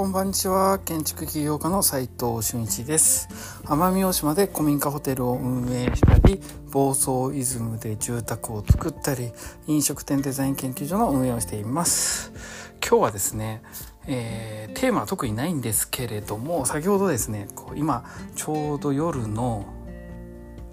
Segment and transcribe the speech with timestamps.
[0.00, 0.78] こんばんちは。
[0.78, 3.28] 建築起業家の斉藤俊一です。
[3.64, 9.30] 奄美大島で古民家ホテルを運営したり房総イズムで住宅を作ったり
[9.66, 12.32] 飲食店デザイン研究所の運営をしています。
[12.80, 13.62] 今日はですね
[14.06, 18.02] えー、テーマは特にないんですけれども先ほどですねこう今
[18.34, 19.66] ちょうど夜の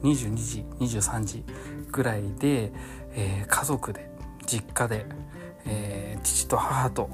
[0.04, 1.44] 22時23時
[1.92, 2.72] ぐらいで、
[3.12, 4.10] えー、家族で
[4.46, 5.06] 実家で、
[5.66, 7.10] えー、父と母と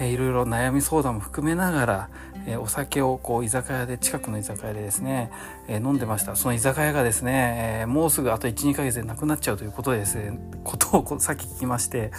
[0.00, 2.08] えいろいろ悩み相談も含めながら、
[2.46, 5.30] えお酒をこう居酒屋で近くの居酒屋でですね、
[5.68, 6.36] え飲んでました。
[6.36, 12.12] その居酒屋がですね、えもうすぐあと12ヶ月でなくなっちゃうということでですねことをさっき聞きまして、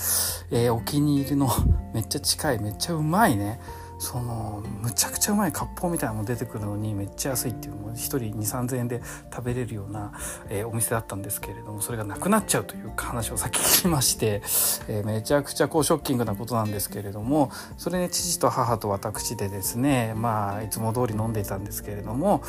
[0.51, 1.49] えお気に入りの
[1.93, 3.59] めっちゃ近いめっちゃうまいね
[3.99, 10.13] そのむちゃくちゃうまい割烹みたいなのも出てくるのにめっちゃ安いっていうのも1人2 3 0 0 0円で食べれるような、
[10.49, 14.41] えー、お店だったんですけれどもそれがなくなっちゃうという話をさっき聞きまして、
[14.87, 22.41] えー、めちゃくちゃこうショッキングなことなんですけれどもそれね父と母と私でですねまあいつも通り飲んでいたんですけれども、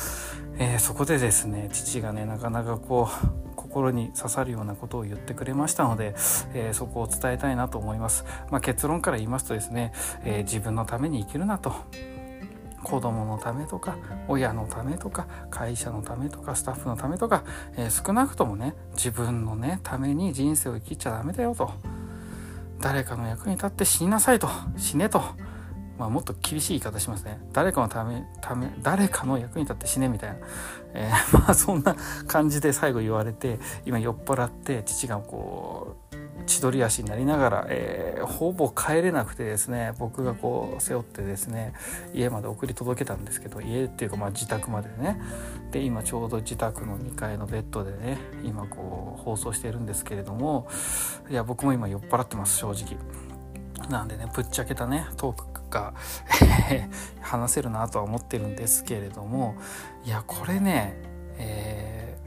[0.57, 6.13] えー、そこでですね父がねなかなかこう心に刺さるようなことを言ってくれましたので、
[6.53, 8.25] えー、そこを伝えたいなと思います。
[8.49, 9.93] まあ、結論から言いますとですね、
[10.25, 11.73] えー、自分のために生きるなと。
[12.83, 13.95] 子供のためとか
[14.27, 17.43] 親のためとか会社のためとかスタッフのためとか、
[17.77, 21.71] えー、少なくともね自分のねために人生を生きちゃダメだよと
[22.79, 25.21] 誰かの役に立って死になさいと死ねと
[26.01, 27.39] まあ、もっと厳しい言い方しますね。
[27.53, 30.35] 誰かのためため誰かの役に立って死ねみたいな、
[30.95, 36.15] えー、 まあそんな感じで最後言われて今酔っ払って父がこう
[36.47, 39.93] 千鳥足になりながら、えー、ほぼ帰れなくてですね。
[39.99, 41.73] 僕がこう背負ってですね
[42.15, 45.21] 家まで送り届けたんですけど家っていうかまあ自宅までね。
[45.69, 50.67] で今ちょうど自宅の2階のベッドでね今こう放送してるんですけれども
[51.29, 52.97] いや僕も今酔っ払ってます正直。
[53.91, 55.93] なんでねぶっちゃけたねトークか
[57.21, 59.55] 話せるなとは思ってるんですけれども
[60.05, 60.95] いやこれね、
[61.37, 62.17] え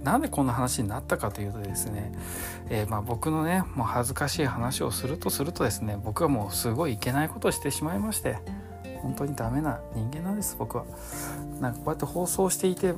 [0.00, 2.12] ー、なんでこんな話になったかというとですね、
[2.68, 8.38] えー、まあ、僕のねもう恥ずかしい話をするとするとですね僕はもうすごいいけないことをしてしまいまして
[9.02, 10.84] 本当にダメな人間なんです僕は。
[11.60, 12.94] なんかこうやって放送していて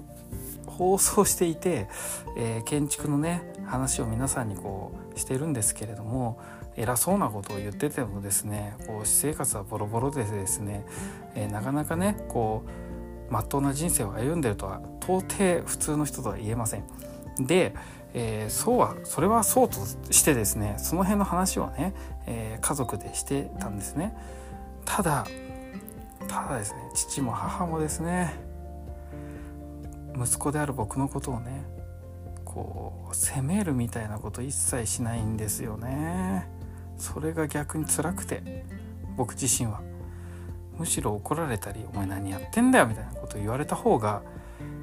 [0.67, 1.89] 放送していて、
[2.37, 6.41] えー、建築のね話を皆さんにこうしてるんですけれども
[6.77, 10.85] 偉そうなことを言っててもですねこう私生活はボロボロでですね、
[11.35, 12.65] えー、なかなかねこ
[13.29, 16.85] うまっとうな人生を歩んでるとは到底普通の人とは言えません。
[17.39, 17.75] で、
[18.13, 19.77] えー、そうはそれはそうと
[20.11, 21.95] してですねその辺の話をね、
[22.27, 24.17] えー、家族でしてたんですね。
[24.85, 25.27] ただ
[26.29, 28.35] ただですね父も母もですね
[30.17, 31.65] 息子である僕のことをね
[32.45, 36.60] こう責めるみたいなこと一切しないんですよね。
[37.01, 38.65] それが逆に辛くて
[39.17, 39.81] 僕自身は
[40.79, 44.23] むしろ怒られたり「お前何やってんだよ」みたいなことを言われた方が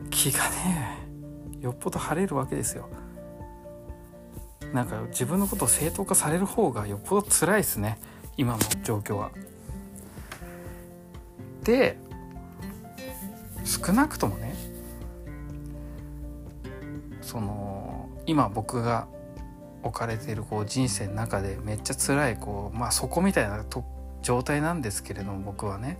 [0.09, 0.97] 気がね
[1.61, 2.89] よっぽど晴れるわけですよ。
[4.73, 7.99] なんか自分のことを正当化される方がよっぽど辛いですね
[8.35, 9.31] 今の状況は。
[11.63, 11.97] で
[13.63, 14.55] 少なくともね
[17.21, 19.07] その今僕が
[19.87, 23.83] 置かれているこう人生の中でめっちゃ辛いこうまあそこみたいなと
[24.21, 25.97] 状態なんですけれども僕はね。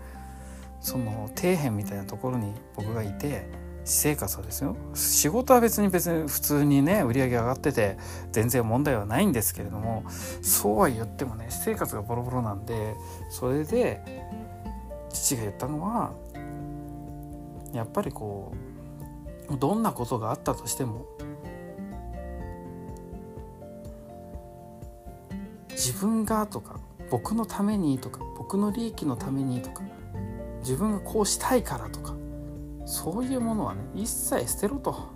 [0.80, 3.50] その底辺みたいなところに僕がいて
[3.84, 4.76] 私生活はですよ。
[4.94, 7.98] 仕事は別に別に普通にね売り上げ上がってて
[8.32, 10.04] 全然問題はないんですけれども
[10.42, 12.96] そうは言ってもね私生活がボロボロなんで
[13.30, 14.02] それで
[15.10, 16.12] 父が言ったのは
[17.74, 18.52] やっぱりこ
[19.50, 21.06] うどんなことがあったとしても
[25.78, 26.80] 自分がとか
[27.12, 29.84] 僕のためにとか僕の利益のためにとか
[30.62, 32.16] 自分がこうしたいからとか
[32.88, 35.16] そういうものはね一切捨てろと。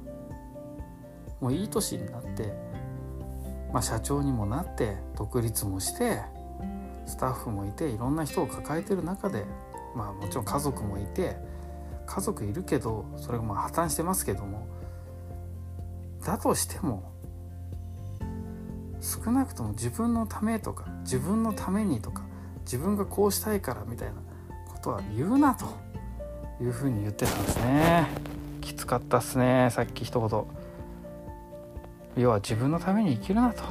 [1.40, 2.54] もういい年になって、
[3.74, 6.22] まあ、社長にもなって独立もして
[7.08, 9.46] スタッフもいていろんな人を抱えてる中で
[9.96, 11.36] まあもちろん家族もいて
[12.06, 14.68] 家族いるけどそれがまあ破綻してますけども
[16.24, 17.11] だとしても
[19.02, 22.24] 少なくとも自分のためとか自分のためにとか
[22.62, 24.16] 自分がこうしたいからみたいな
[24.72, 25.66] ことは言うなと
[26.62, 28.08] いうふうに言ってたんですね。
[28.62, 30.20] きつかったっすねさっき一
[32.16, 32.24] 言。
[32.24, 33.64] 要は自分のために生きるなと。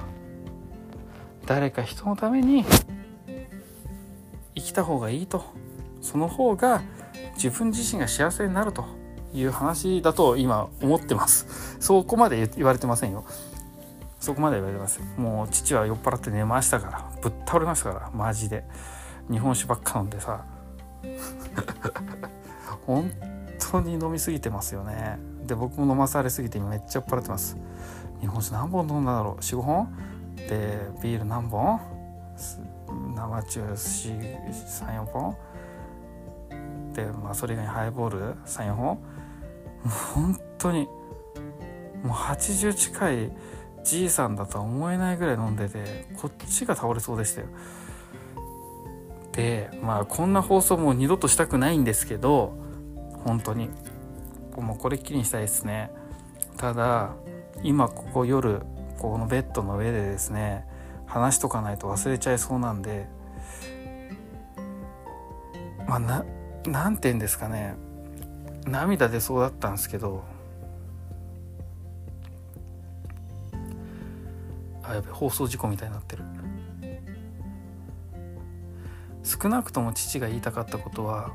[1.47, 2.65] 誰か人のために
[4.55, 5.45] 生きた方がいいと。
[6.03, 6.83] その方が
[7.35, 8.85] 自分自身が幸せになると
[9.33, 11.77] いう話だと今思ってます。
[11.79, 13.25] そこまで言われてませんよ。
[14.21, 15.01] そこまで言われてます。
[15.17, 17.11] もう父は酔っ払って寝ましたから。
[17.23, 18.11] ぶっ倒れましたから。
[18.11, 18.65] マジで。
[19.31, 20.45] 日本酒ばっか飲んでさ。
[22.87, 23.11] 本
[23.59, 25.19] 当に飲みすぎてますよね。
[25.47, 27.57] で僕も飲まされすぎてめっちゃ酔っ払ってます。
[28.21, 29.97] 日本酒何本飲んだだろう？45本？
[30.37, 31.81] でビール何本？
[33.17, 35.37] 生中34本？
[36.93, 38.87] でまあそれ以外にハイボール？34本？
[38.87, 38.97] も
[39.87, 40.89] う本当に。
[42.03, 43.33] もう80近い
[43.85, 47.47] じいさんだとは思えないぐらい飲んでてこっちが倒れそうでしたよ。
[49.33, 52.55] でまあこんな放送もう二度としたくないんですけど
[53.25, 53.71] 本当に。
[54.57, 55.91] もうこれっきりにしたいですね。
[56.59, 57.15] ただ
[57.63, 58.61] 今ここ夜
[58.99, 60.67] このベッドの上でですね
[61.07, 63.09] 話しとかないと忘れちゃいそうなんで
[65.89, 66.25] まあな
[66.67, 67.75] なんて言うんですかね。
[68.67, 70.23] 涙出そうだったんですけど
[74.91, 76.25] あやべ放送事故みたいになってる。
[79.23, 81.33] 少なくとも父が言いたかったことは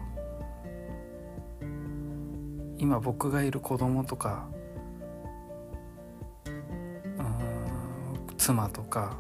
[2.78, 4.48] 今僕がいる子供とか
[8.46, 9.18] 妻とか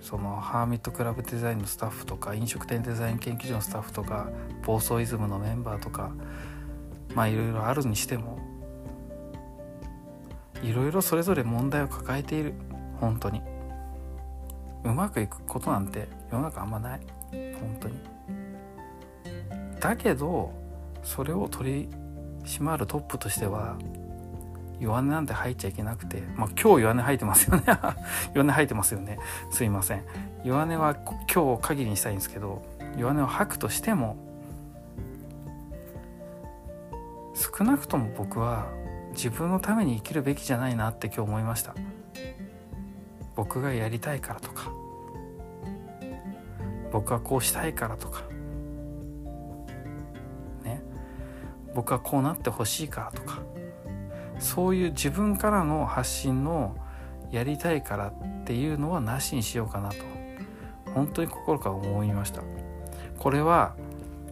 [0.00, 4.28] そのハーミットクラブデザインのスタッフとか飲食店デザイン研究所のスタッフとか
[4.64, 6.10] 暴走イズムのメンバーとか
[7.14, 8.40] まあいろいろあるにしても
[10.66, 12.54] いろいろそれぞれ問題を抱えている。
[13.00, 13.40] 本当に。
[14.84, 17.00] うまくいくことなんて世の中あんまない。
[17.30, 18.00] 本当に。
[19.78, 20.52] だけど
[21.04, 21.88] それを取り
[22.44, 23.76] 締まるトップとしては
[24.80, 27.64] 弱音なんて入っちゃいけなくてまあ今日弱音吐いてますよね。
[28.34, 29.18] 弱音吐いてますよね。
[29.50, 30.02] すいません。
[30.44, 30.96] 弱音は
[31.32, 32.62] 今日限りにしたいんですけど
[32.96, 34.16] 弱音を吐くとしても
[37.34, 38.66] 少なくとも僕は
[39.16, 41.74] 自分のために生きるべきじゃないなって今日思いました。
[43.34, 44.70] 僕がやりたいからとか。
[46.92, 48.22] 僕はこうしたいからとか。
[50.62, 50.82] ね。
[51.74, 53.38] 僕はこうなってほしいからとか。
[54.38, 56.76] そういう自分からの発信の
[57.30, 59.96] やりたいからっていうのはなしにしようかなと。
[60.94, 62.42] 本当に心から思いました。
[63.18, 63.76] これは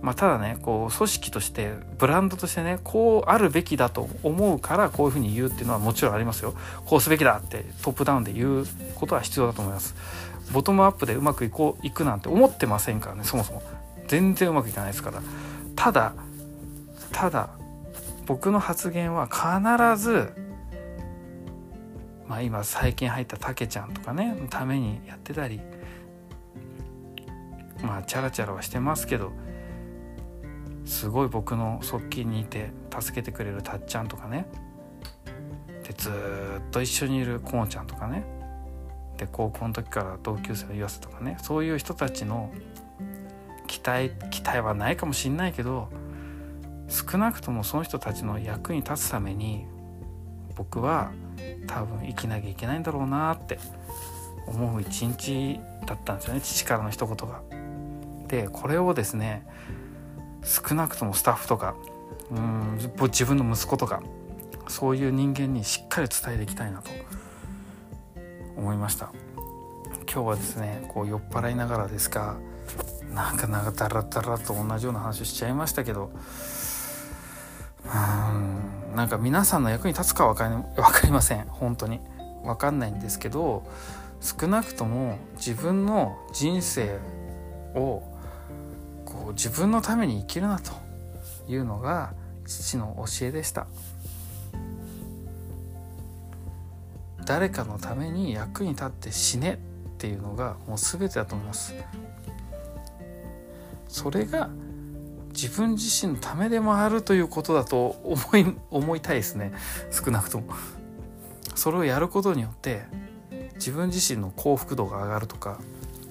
[0.05, 6.53] まあ、ただねこう組織としてブランドとしてねこうあるべきだと思うからこういうふうに言うっていうのはもちろんありますよ。
[6.85, 8.67] こうすべきだってトップダウンで言う
[8.97, 9.95] ことは必要だと思います。
[10.53, 13.63] ボトムアップでうまくいこういくなんて思ってませんからねそもそも。
[14.07, 15.23] 全然うまくいかないですから。
[15.75, 16.13] ただ
[17.11, 17.49] ただ
[18.27, 20.35] 僕の発言は必ず
[22.29, 25.63] まあ今最近入ったたけちゃんとかねのためにやってたり
[27.83, 29.33] まあチャラチャラはしてますけど
[30.85, 34.47] すごい僕の側近にいて助けてくれるたっちゃんとかね。
[35.83, 36.13] でずっ
[36.71, 38.25] と一緒にいるこうちゃんとかね。
[39.17, 41.37] で高校の時から同級生の岩瀬とかね。
[41.43, 42.53] そういう人たちの
[43.67, 45.89] 期待期待はないかもしんないけど
[46.89, 49.67] 少なくともその人たちの役に立つために
[50.55, 51.13] 僕は
[51.67, 53.59] 多分生きなきゃいけないんだろうなって
[54.47, 56.41] 思う一日だったんですよね。
[56.41, 57.43] 父からの一言が。
[58.29, 59.47] でこれをですね
[60.45, 61.75] 少なくともスタッフとか
[62.31, 64.03] うん自分の息子とか
[64.69, 66.91] そういう人間にしっかり伝えていきたいなと
[68.57, 69.13] 思いました。
[70.13, 72.37] 今日はですねこう酔っ払いながらですが
[73.13, 76.11] なんかなんかダラダラと同じような話しちゃいましたけど
[77.85, 81.47] うんなんか皆さんの役に立つか分かり分かりません。
[81.49, 82.01] 本当に。
[82.45, 83.65] 分かんないんですけど
[84.21, 86.99] 少なくとも自分の人生
[87.75, 88.03] を
[89.15, 90.73] こう自分のために生きるなと
[91.49, 92.13] いうのが
[92.47, 93.67] 父の教えでした。
[97.25, 99.57] 誰かのために役に立って死ねっ
[99.97, 101.75] ていうのがもう全てだと思います。
[103.89, 104.51] それが
[105.33, 109.53] 自分自身のためでもあるということだと思い 思いたいですね。
[109.91, 110.55] 少なくとも。
[111.55, 112.83] それをやることによって
[113.55, 115.61] 自分自身の幸福度が上がるとか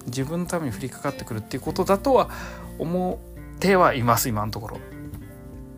[0.06, 2.30] 自分のために降りかかってくるっていうことだとは
[2.78, 3.20] 思
[3.56, 4.78] ってはいます今のところ。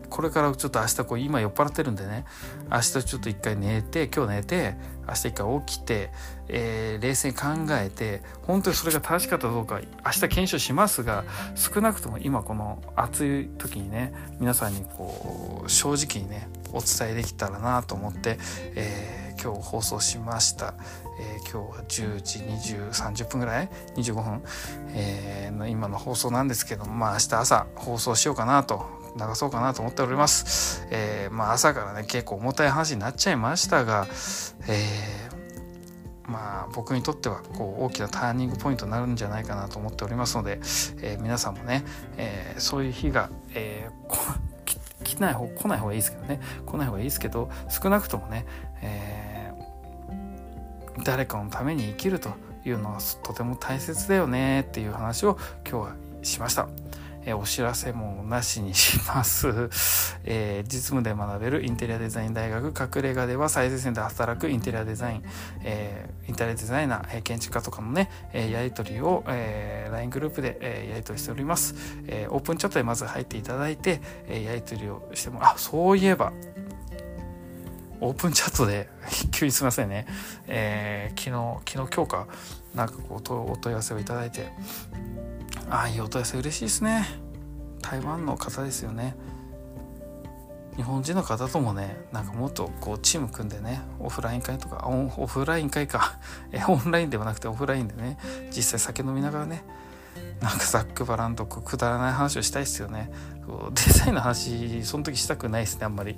[0.09, 2.25] これからちょっと明日こう今酔っ払ってるんでね。
[2.71, 4.75] 明日ちょっと一回寝て今日寝て
[5.07, 6.11] 明日一回起きて、
[6.47, 11.23] えー、冷静に考えて本当にそれが正しかったかどうか明日検証しますが
[11.55, 18.37] 少なくとも今この暑い時にね皆さんにこう正直にねお伝えできたらなと思って、
[18.75, 20.73] えー、今日放送しました、
[21.19, 24.43] えー、今日は10時20、30分ぐらい？25分、
[24.89, 28.85] えー、の今の放送なんですけどもまあ明日朝放送しようかなと
[29.17, 30.85] 流そうかなと思っております。
[30.91, 34.07] えー、まあ朝からね結構重たい話になっちゃいましたが、
[34.67, 35.27] え
[36.27, 40.59] まあ僕にとってはこう大きなターニングポイントになるんじゃないかなと思っておりますので、
[41.01, 41.83] え、皆さんもね、
[42.17, 44.47] え、そういう日が、えー、
[45.03, 46.41] 来ない方来ない方がいいですけどね。
[46.65, 48.45] 来ない方がいいですけど少なくともね、
[48.81, 49.26] えー、
[51.07, 52.31] 誰かのために生きると
[52.65, 56.67] いうのはとても大切だよねっていう話を今日はしました。
[57.25, 59.47] えお知らせもなしにします、
[60.23, 65.23] えー、実務で学べるインテリアデザイン大学隠れ家では最前線で働くインテリアデザイン、
[65.63, 71.75] えー、インテリアデザイナー、え建築家とかのね、えやり取りを、え LINE グループで、えやり取りしております、
[72.07, 76.31] えオープンチャットでまず入っていただいて、えやり取りをしてもあそういえば
[77.99, 78.89] オープンチャットで
[79.31, 80.05] 急にすみませんね、
[80.47, 82.27] えー、昨日昨日今日か
[82.75, 84.51] なんかこうお問い合わせをいただいて。
[85.69, 87.05] ああいいお問い合わせ嬉しいですね。
[87.81, 89.15] 台湾の方ですよね。
[90.75, 96.19] 日本人の方ともねなんかもっとこうチーム組んでねオフライン会とかオフライン会か。
[96.51, 98.17] えオンラインではなくてオフラインでね
[98.55, 99.63] 実際酒飲みながらね
[100.39, 103.11] なんかざっくばらんとくだらない話をしたいですよね。
[103.73, 106.17] デザインの話その時したくないですねあんまり。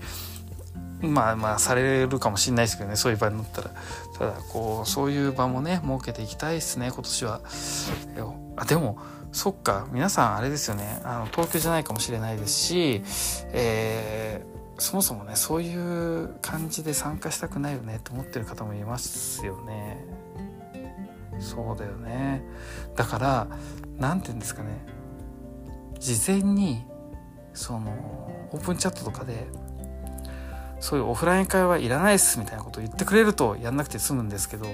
[1.02, 3.72] まあまあされるかもしれないですけどねそういう場になったら。
[4.18, 7.42] ただこうそういう場もね設けていきたいですね今年は。
[8.58, 8.98] あでも
[9.32, 11.02] そっか皆さんあれですよね。
[11.04, 13.04] あの東京じゃないかもしれないですし、
[13.54, 20.06] えー、そもそもねそういう感じで参加したくないよねと思ってる方もいますよね。
[21.40, 22.44] そうだよね。
[22.96, 23.48] だから
[23.98, 24.70] 何て言うんですかね。
[26.00, 26.86] 事前に
[27.54, 27.92] その
[28.52, 29.48] オープンチャットとかで
[30.80, 34.68] そういうオフライン会はいらないっすみたいなことを言ってくれるとやんなくて済むんですけど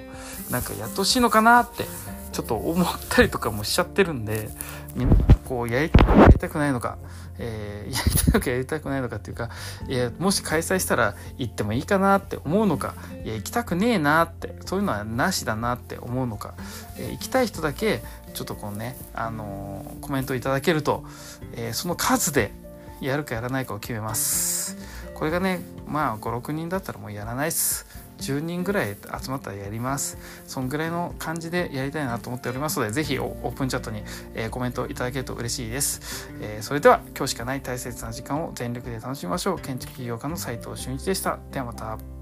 [0.50, 1.86] なんかやってほしいのかなって
[2.32, 4.50] ちょっと思ったりとかもしちゃってるんで
[4.96, 6.98] みんなこうやりやりたくないのか、
[7.40, 9.50] えー、やりたいのかやりたくないのかっていうか
[9.88, 12.94] いやもし開催したら行ってもいいかなって思うのか
[13.24, 16.56] いや行きたくねえなってそういうのはなしだなって思うのか、
[16.98, 18.02] えー、行きたい人だけ
[18.34, 21.06] ちょっとこうね、あのー、コメントいただけると、
[21.54, 22.52] えその数で
[23.00, 24.78] やるかやらないかを決めます。
[25.14, 27.86] これがねまあ56人だったらもうやらないっす。
[28.20, 30.18] 10人ぐらい集まったらやります。
[30.48, 39.60] そんぐらいの感じでやりたいなと思っておりますので是非オープンチャットに、えー、コメントいただけると嬉しいです、えー、それでは今日しかない大切な時間を全力で楽しみましょう。
[39.60, 41.40] 建築起業家の斉藤俊一でした。
[41.52, 42.15] ではまた。